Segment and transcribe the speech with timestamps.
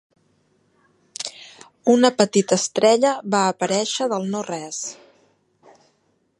[1.95, 4.81] Una petita estrella va aparèixer del no-res.